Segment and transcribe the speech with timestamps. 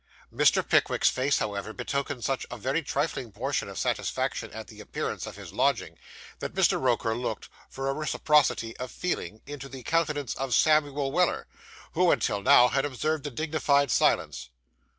[0.33, 0.67] Mr.
[0.67, 5.35] Pickwick's face, however, betokened such a very trifling portion of satisfaction at the appearance of
[5.35, 5.95] his lodging,
[6.39, 6.81] that Mr.
[6.81, 11.45] Roker looked, for a reciprocity of feeling, into the countenance of Samuel Weller,
[11.91, 14.49] who, until now, had observed a dignified silence.